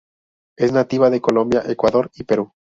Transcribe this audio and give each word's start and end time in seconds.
Es 0.57 0.71
nativa 0.73 1.11
de 1.11 1.21
Colombia, 1.21 1.61
Ecuador 1.67 2.09
y 2.15 2.23
Perú. 2.23 2.51